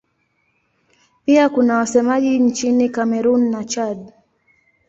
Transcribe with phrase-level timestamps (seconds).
[1.25, 4.13] Pia kuna wasemaji nchini Kamerun na Chad.